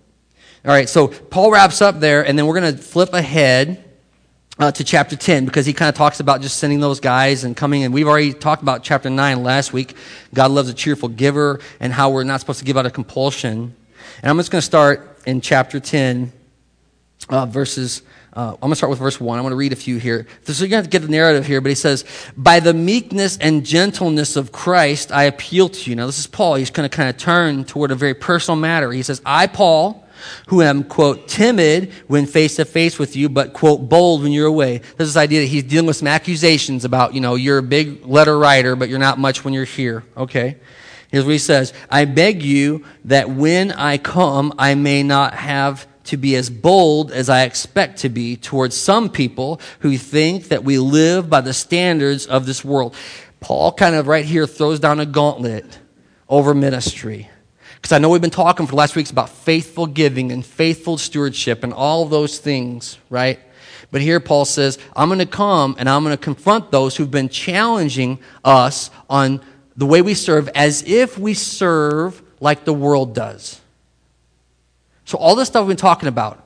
[0.65, 3.83] All right, so Paul wraps up there, and then we're going to flip ahead
[4.59, 7.57] uh, to chapter 10 because he kind of talks about just sending those guys and
[7.57, 7.83] coming.
[7.83, 9.95] And we've already talked about chapter 9 last week.
[10.33, 13.75] God loves a cheerful giver and how we're not supposed to give out of compulsion.
[14.21, 16.31] And I'm just going to start in chapter 10,
[17.29, 18.03] uh, verses.
[18.33, 19.37] Uh, I'm going to start with verse 1.
[19.37, 20.27] I'm going to read a few here.
[20.43, 23.65] So you're going to get the narrative here, but he says, By the meekness and
[23.65, 25.95] gentleness of Christ, I appeal to you.
[25.95, 26.55] Now, this is Paul.
[26.55, 28.91] He's going to kind of turn toward a very personal matter.
[28.91, 30.02] He says, I, Paul,
[30.47, 34.47] who am, quote, timid when face to face with you, but, quote, bold when you're
[34.47, 34.79] away.
[34.97, 38.05] There's this idea that he's dealing with some accusations about, you know, you're a big
[38.05, 40.03] letter writer, but you're not much when you're here.
[40.17, 40.57] Okay.
[41.13, 45.87] Here's what he says I beg you that when I come, I may not have
[46.05, 50.63] to be as bold as I expect to be towards some people who think that
[50.63, 52.95] we live by the standards of this world.
[53.39, 55.79] Paul kind of right here throws down a gauntlet
[56.27, 57.29] over ministry.
[57.83, 60.97] Because I know we've been talking for the last weeks about faithful giving and faithful
[60.97, 63.41] stewardship and all those things, right?
[63.91, 67.11] But here Paul says, I'm going to come and I'm going to confront those who've
[67.11, 69.41] been challenging us on
[69.75, 73.59] the way we serve as if we serve like the world does.
[75.03, 76.41] So all this stuff we've been talking about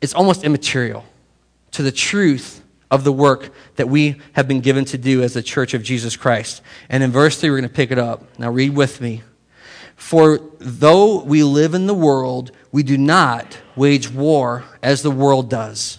[0.00, 1.04] is almost immaterial
[1.72, 5.42] to the truth of the work that we have been given to do as the
[5.42, 6.62] church of Jesus Christ.
[6.88, 8.38] And in verse 3, we're going to pick it up.
[8.38, 9.20] Now read with me.
[9.96, 15.48] For though we live in the world, we do not wage war as the world
[15.48, 15.98] does.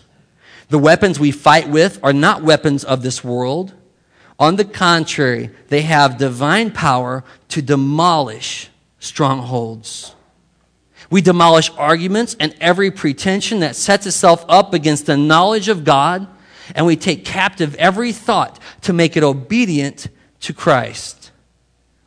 [0.69, 3.73] The weapons we fight with are not weapons of this world.
[4.39, 10.15] On the contrary, they have divine power to demolish strongholds.
[11.09, 16.27] We demolish arguments and every pretension that sets itself up against the knowledge of God,
[16.73, 20.07] and we take captive every thought to make it obedient
[20.39, 21.22] to Christ.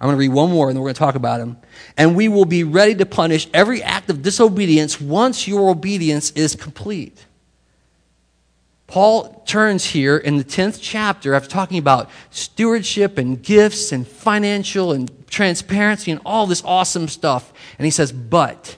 [0.00, 1.56] I'm going to read one more and then we're going to talk about him
[1.96, 6.54] and we will be ready to punish every act of disobedience once your obedience is
[6.54, 7.24] complete.
[8.87, 14.92] Paul turns here in the 10th chapter after talking about stewardship and gifts and financial
[14.92, 17.52] and transparency and all this awesome stuff.
[17.78, 18.76] And he says, But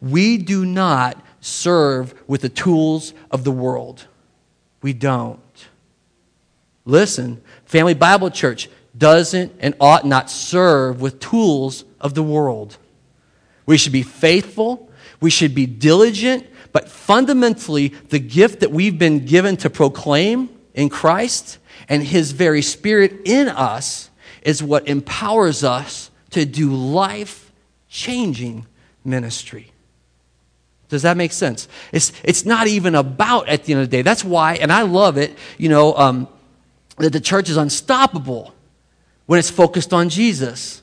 [0.00, 4.06] we do not serve with the tools of the world.
[4.82, 5.40] We don't.
[6.84, 8.68] Listen, Family Bible Church
[8.98, 12.76] doesn't and ought not serve with tools of the world.
[13.66, 19.24] We should be faithful, we should be diligent, but fundamentally, the gift that we've been
[19.24, 21.58] given to proclaim in Christ
[21.88, 24.10] and His very Spirit in us
[24.42, 27.50] is what empowers us to do life
[27.88, 28.66] changing
[29.04, 29.72] ministry.
[30.88, 31.68] Does that make sense?
[31.92, 34.02] It's, it's not even about at the end of the day.
[34.02, 36.28] That's why, and I love it, you know, um,
[36.98, 38.54] that the church is unstoppable
[39.28, 40.82] when it's focused on Jesus.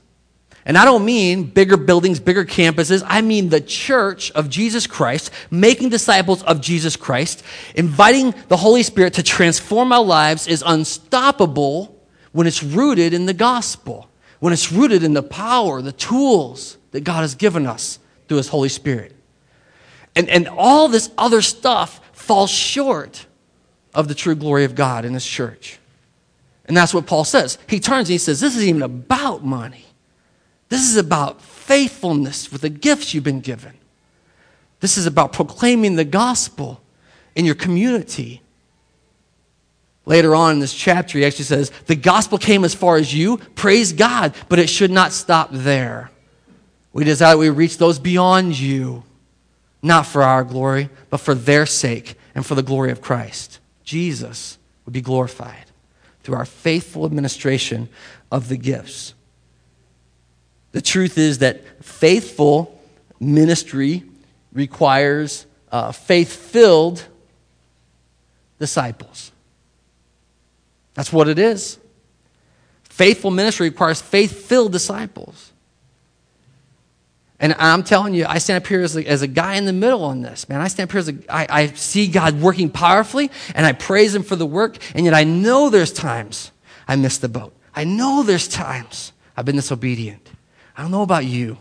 [0.66, 3.02] And I don't mean bigger buildings, bigger campuses.
[3.04, 8.84] I mean the church of Jesus Christ, making disciples of Jesus Christ, inviting the Holy
[8.84, 12.00] Spirit to transform our lives is unstoppable
[12.34, 17.04] when it's rooted in the gospel, when it's rooted in the power, the tools that
[17.04, 19.16] God has given us through His Holy Spirit.
[20.16, 23.26] And, and all this other stuff falls short
[23.96, 25.80] of the true glory of God in His church.
[26.68, 27.58] And that's what Paul says.
[27.68, 29.86] He turns and he says, This isn't even about money.
[30.70, 33.74] This is about faithfulness with the gifts you've been given.
[34.80, 36.82] This is about proclaiming the gospel
[37.36, 38.42] in your community.
[40.08, 43.38] Later on in this chapter, he actually says, The gospel came as far as you.
[43.38, 46.12] Praise God, but it should not stop there.
[46.94, 49.04] We desire we reach those beyond you,
[49.82, 53.60] not for our glory, but for their sake and for the glory of Christ.
[53.84, 55.66] Jesus would be glorified
[56.26, 57.88] through our faithful administration
[58.32, 59.14] of the gifts.
[60.72, 62.82] The truth is that faithful
[63.20, 64.04] ministry
[64.52, 67.06] requires uh, faith filled
[68.58, 69.32] disciples.
[70.96, 71.78] That's what it is.
[72.84, 75.52] Faithful ministry requires faith filled disciples.
[77.40, 79.74] And I'm telling you, I stand up here as a, as a guy in the
[79.74, 80.62] middle on this, man.
[80.62, 84.16] I stand up here as a, I, I see God working powerfully, and I praise
[84.16, 86.52] Him for the work, and yet I know there's times
[86.88, 87.54] I miss the boat.
[87.76, 90.30] I know there's times I've been disobedient.
[90.78, 91.58] I don't know about you.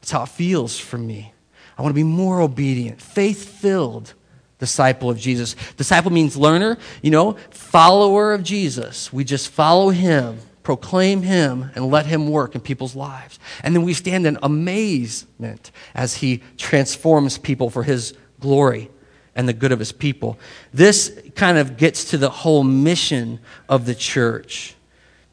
[0.00, 1.32] That's how it feels for me.
[1.76, 4.14] I want to be more obedient, faith filled
[4.58, 5.56] disciple of Jesus.
[5.76, 9.12] Disciple means learner, you know, follower of Jesus.
[9.12, 13.38] We just follow him, proclaim him, and let him work in people's lives.
[13.62, 18.90] And then we stand in amazement as he transforms people for his glory
[19.34, 20.38] and the good of his people.
[20.72, 24.74] This kind of gets to the whole mission of the church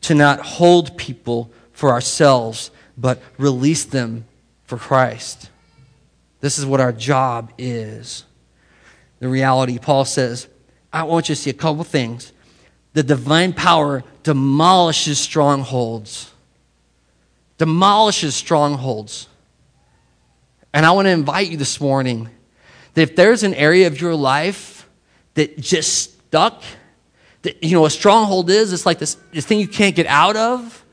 [0.01, 4.25] to not hold people for ourselves but release them
[4.65, 5.49] for Christ.
[6.41, 8.25] This is what our job is.
[9.19, 10.47] The reality, Paul says,
[10.91, 12.33] I want you to see a couple things.
[12.93, 16.29] The divine power demolishes strongholds.
[17.57, 19.29] Demolishes strongholds.
[20.73, 22.29] And I want to invite you this morning
[22.93, 24.85] that if there's an area of your life
[25.35, 26.61] that just stuck,
[27.43, 30.35] that, you know, a stronghold is, it's like this, this thing you can't get out
[30.35, 30.83] of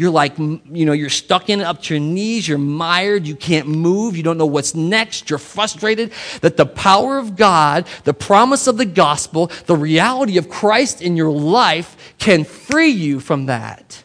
[0.00, 2.48] you're like, you know, you're stuck in up to your knees.
[2.48, 3.26] You're mired.
[3.26, 4.16] You can't move.
[4.16, 5.28] You don't know what's next.
[5.28, 6.10] You're frustrated.
[6.40, 11.18] That the power of God, the promise of the gospel, the reality of Christ in
[11.18, 14.02] your life can free you from that,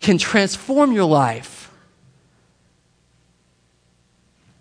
[0.00, 1.70] can transform your life.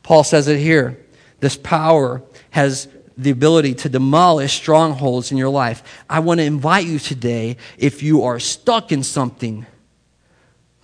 [0.03, 1.05] Paul says it here.
[1.39, 2.89] This power has
[3.21, 5.83] the ability to demolish strongholds in your life.
[6.09, 9.65] I want to invite you today, if you are stuck in something,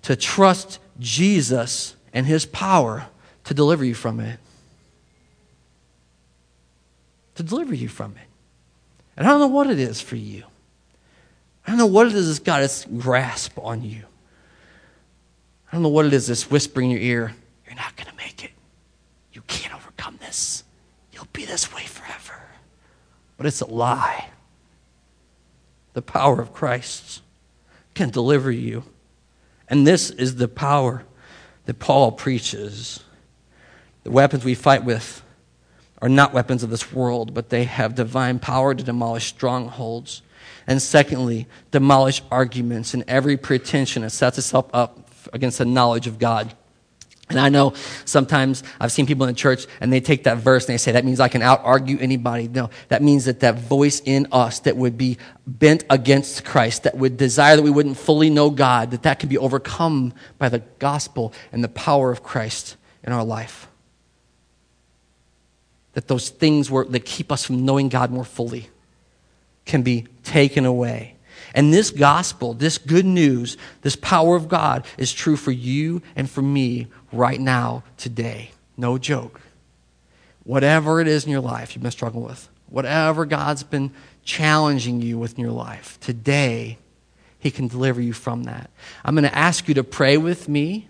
[0.04, 3.08] to trust Jesus and his power
[3.46, 4.40] to deliver you from it.
[7.36, 8.28] To deliver you from it.
[9.16, 10.44] And I don't know what it is for you.
[11.66, 14.04] I don't know what it is that's got its grasp on you.
[15.70, 17.36] I don't know what it is that's whispering in your ear.
[17.66, 18.52] You're not going to make it.
[19.34, 20.64] You can't overcome this.
[21.12, 22.42] You'll be this way forever.
[23.38, 24.30] But it's a lie.
[25.94, 27.22] The power of Christ
[27.94, 28.84] can deliver you.
[29.68, 31.04] And this is the power
[31.66, 33.04] that Paul preaches.
[34.04, 35.24] The weapons we fight with
[36.02, 40.22] are not weapons of this world, but they have divine power to demolish strongholds.
[40.68, 46.20] And secondly, demolish arguments and every pretension that sets itself up against the knowledge of
[46.20, 46.56] God.
[47.30, 47.74] And I know
[48.06, 51.04] sometimes I've seen people in church and they take that verse and they say that
[51.04, 52.48] means I can out argue anybody.
[52.48, 56.96] No, that means that that voice in us that would be bent against Christ, that
[56.96, 60.60] would desire that we wouldn't fully know God, that that can be overcome by the
[60.80, 63.68] gospel and the power of Christ in our life.
[65.94, 68.70] That those things were, that keep us from knowing God more fully
[69.66, 71.18] can be taken away
[71.54, 76.30] and this gospel, this good news, this power of God is true for you and
[76.30, 78.52] for me right now, today.
[78.76, 79.42] No joke.
[80.44, 83.92] Whatever it is in your life you've been struggling with, whatever God's been
[84.24, 86.78] challenging you with in your life, today,
[87.40, 88.70] He can deliver you from that.
[89.04, 90.90] I'm going to ask you to pray with me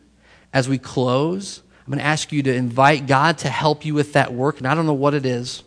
[0.53, 1.61] as we close.
[1.85, 4.57] I'm going to ask you to invite God to help you with that work.
[4.57, 5.63] And I don't know what it is,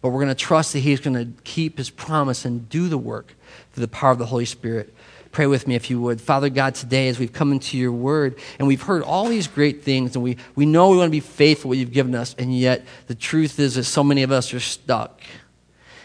[0.00, 2.98] but we're going to trust that He's going to keep His promise and do the
[2.98, 3.34] work
[3.72, 4.92] through the power of the Holy Spirit.
[5.32, 6.20] Pray with me if you would.
[6.20, 9.84] Father God, today as we've come into your word and we've heard all these great
[9.84, 12.56] things and we, we know we want to be faithful what you've given us, and
[12.56, 15.20] yet the truth is that so many of us are stuck.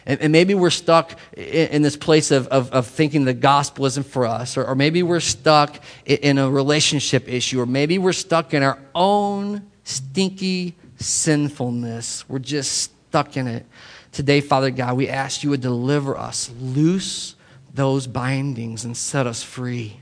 [0.06, 3.88] And, and maybe we're stuck in, in this place of, of, of, thinking the gospel
[3.88, 4.56] isn't for us.
[4.56, 7.60] Or, or maybe we're stuck in, in a relationship issue.
[7.60, 12.30] Or maybe we're stuck in our own stinky sinfulness.
[12.30, 13.66] We're just stuck in it.
[14.12, 17.35] Today, Father God, we ask you would deliver us, loose
[17.76, 20.00] those bindings, and set us free.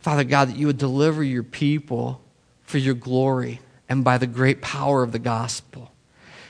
[0.00, 2.22] Father God, that you would deliver your people
[2.62, 5.92] for your glory and by the great power of the gospel.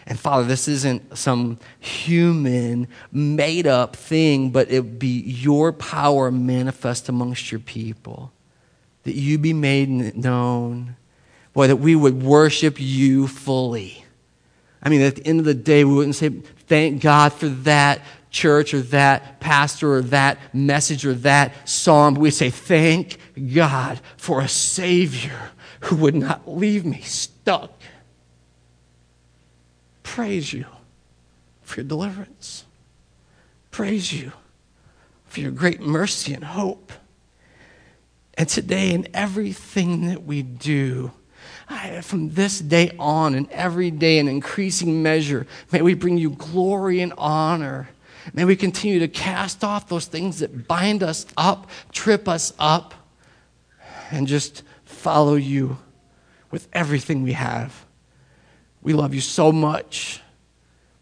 [0.06, 6.30] And Father, this isn't some human made up thing, but it would be your power
[6.30, 8.32] manifest amongst your people.
[9.04, 10.96] That you be made known.
[11.52, 14.04] Boy, that we would worship you fully.
[14.82, 16.30] I mean, at the end of the day, we wouldn't say,
[16.66, 18.00] thank God for that
[18.30, 22.14] church or that pastor or that message or that psalm.
[22.14, 23.18] We say, thank
[23.54, 25.50] God for a Savior
[25.80, 27.72] who would not leave me stuck.
[30.02, 30.66] Praise you
[31.62, 32.64] for your deliverance.
[33.70, 34.32] Praise you
[35.26, 36.92] for your great mercy and hope.
[38.34, 41.12] And today, in everything that we do,
[42.02, 47.00] from this day on and every day in increasing measure, may we bring you glory
[47.00, 47.88] and honor.
[48.32, 52.94] May we continue to cast off those things that bind us up, trip us up,
[54.10, 55.78] and just follow you
[56.50, 57.86] with everything we have.
[58.82, 60.20] We love you so much.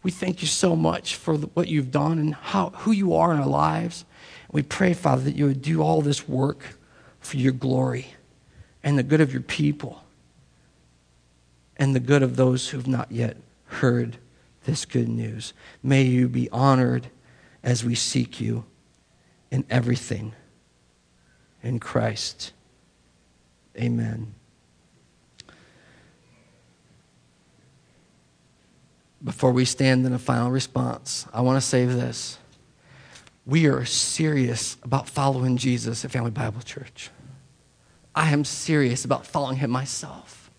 [0.03, 3.39] We thank you so much for what you've done and how, who you are in
[3.39, 4.05] our lives.
[4.51, 6.77] We pray, Father, that you would do all this work
[7.19, 8.07] for your glory
[8.83, 10.03] and the good of your people
[11.77, 14.17] and the good of those who've not yet heard
[14.65, 15.53] this good news.
[15.83, 17.07] May you be honored
[17.63, 18.65] as we seek you
[19.51, 20.33] in everything.
[21.61, 22.53] In Christ.
[23.77, 24.33] Amen.
[29.21, 32.37] Before we stand in a final response, I want to say this.
[33.45, 37.09] We are serious about following Jesus at Family Bible Church.
[38.15, 40.51] I am serious about following him myself.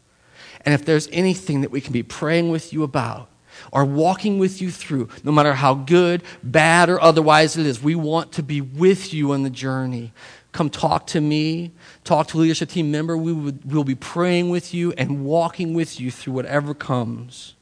[0.63, 3.31] And if there's anything that we can be praying with you about
[3.73, 7.95] or walking with you through, no matter how good, bad, or otherwise it is, we
[7.95, 10.13] want to be with you on the journey.
[10.53, 11.71] Come talk to me,
[12.03, 13.17] talk to a leadership team member.
[13.17, 17.55] We'll be praying with you and walking with you through whatever comes.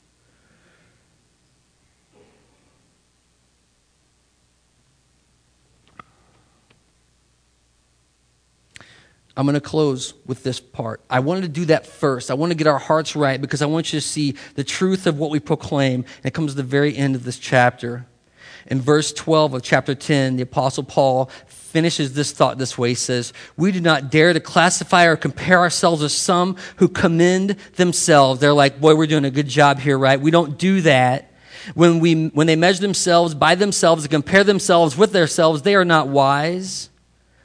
[9.38, 11.00] I'm going to close with this part.
[11.08, 12.28] I wanted to do that first.
[12.28, 15.06] I want to get our hearts right because I want you to see the truth
[15.06, 16.04] of what we proclaim.
[16.16, 18.04] And it comes to the very end of this chapter.
[18.66, 22.88] In verse 12 of chapter 10, the Apostle Paul finishes this thought this way.
[22.88, 27.50] He says, We do not dare to classify or compare ourselves with some who commend
[27.76, 28.40] themselves.
[28.40, 30.20] They're like, Boy, we're doing a good job here, right?
[30.20, 31.32] We don't do that.
[31.74, 35.84] When, we, when they measure themselves by themselves and compare themselves with themselves, they are
[35.84, 36.90] not wise.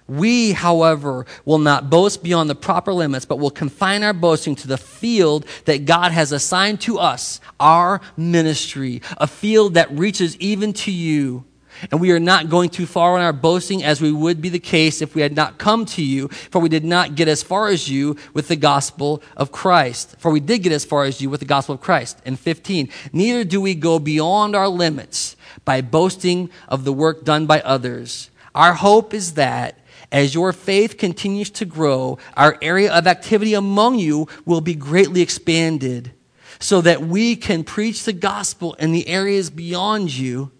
[0.07, 4.67] We, however, will not boast beyond the proper limits, but will confine our boasting to
[4.67, 10.73] the field that God has assigned to us, our ministry, a field that reaches even
[10.73, 11.45] to you.
[11.91, 14.59] And we are not going too far in our boasting as we would be the
[14.59, 17.67] case if we had not come to you, for we did not get as far
[17.67, 20.15] as you with the gospel of Christ.
[20.19, 22.21] For we did get as far as you with the gospel of Christ.
[22.25, 25.35] And 15, neither do we go beyond our limits
[25.65, 28.29] by boasting of the work done by others.
[28.55, 29.79] Our hope is that
[30.13, 35.21] as your faith continues to grow, our area of activity among you will be greatly
[35.21, 36.13] expanded
[36.59, 40.51] so that we can preach the gospel in the areas beyond you.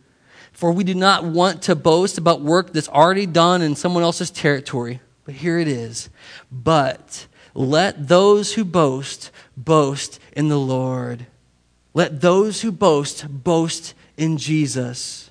[0.51, 4.31] For we do not want to boast about work that's already done in someone else's
[4.31, 4.99] territory.
[5.23, 6.09] But here it is.
[6.51, 11.27] But let those who boast boast in the Lord.
[11.93, 15.22] Let those who boast boast in Jesus.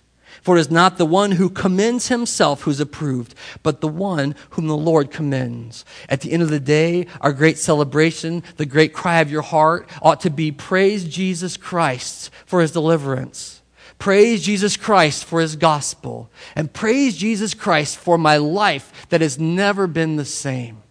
[0.43, 4.67] For it is not the one who commends himself who's approved, but the one whom
[4.67, 5.85] the Lord commends.
[6.09, 9.89] At the end of the day, our great celebration, the great cry of your heart
[10.03, 13.63] ought to be praise Jesus Christ for his deliverance.
[14.01, 16.29] Praise Jesus Christ for his gospel.
[16.57, 20.83] And praise Jesus Christ for my life that has never been the same.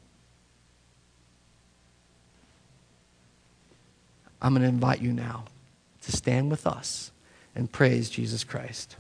[4.42, 5.44] I'm going to invite you now
[6.04, 7.12] to stand with us
[7.54, 8.96] and praise Jesus Christ.